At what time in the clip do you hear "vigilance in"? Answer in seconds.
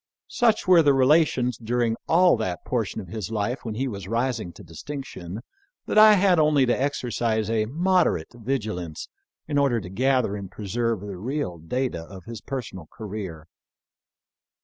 8.33-9.59